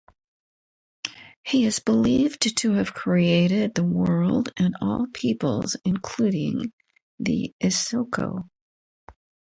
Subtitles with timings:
[1.43, 6.73] He is believed to have created the world and all peoples, including
[7.19, 8.49] the Isoko.